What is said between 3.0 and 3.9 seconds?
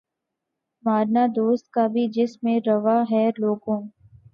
ہے لوگو